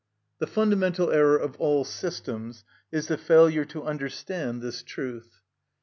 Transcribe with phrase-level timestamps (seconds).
[0.39, 5.41] The fundamental error of all systems is the failure to understand this truth.